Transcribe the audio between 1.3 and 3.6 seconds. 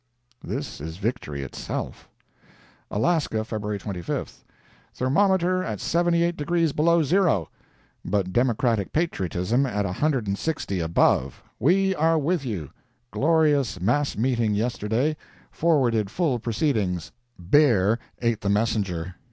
itself. Alaska,